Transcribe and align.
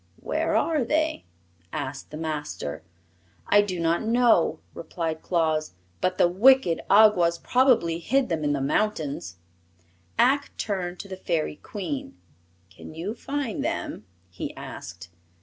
"Where 0.19 0.55
are 0.55 0.83
they?" 0.83 1.25
asked 1.71 2.09
the 2.09 2.17
Master. 2.17 2.81
"I 3.45 3.61
do 3.61 3.79
not 3.79 4.01
know," 4.01 4.57
replied 4.73 5.21
Claus, 5.21 5.73
"but 6.01 6.17
the 6.17 6.27
wicked 6.27 6.81
Awgwas 6.89 7.37
probably 7.37 7.99
hid 7.99 8.27
them 8.27 8.43
in 8.43 8.53
the 8.53 8.61
mountains." 8.61 9.35
Ak 10.17 10.57
turned 10.57 10.99
to 11.01 11.07
the 11.07 11.15
Fairy 11.17 11.57
Queen. 11.57 12.17
"Can 12.75 12.95
you 12.95 13.13
find 13.13 13.63
them?" 13.63 14.07
he 14.31 14.55
asked. 14.57 15.09